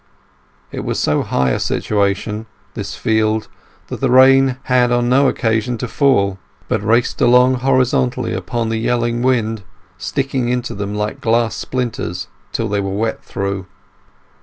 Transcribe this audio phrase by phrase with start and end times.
[0.71, 3.47] It was so high a situation, this field,
[3.85, 9.21] that the rain had no occasion to fall, but raced along horizontally upon the yelling
[9.21, 9.61] wind,
[9.99, 13.67] sticking into them like glass splinters till they were wet through.